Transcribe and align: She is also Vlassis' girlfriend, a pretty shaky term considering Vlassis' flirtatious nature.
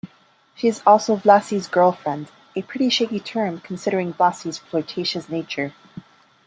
She 0.55 0.67
is 0.67 0.81
also 0.83 1.15
Vlassis' 1.15 1.69
girlfriend, 1.69 2.31
a 2.55 2.63
pretty 2.63 2.89
shaky 2.89 3.19
term 3.19 3.59
considering 3.59 4.15
Vlassis' 4.15 4.57
flirtatious 4.59 5.29
nature. 5.29 5.73